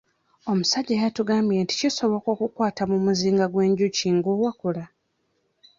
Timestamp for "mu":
2.91-2.97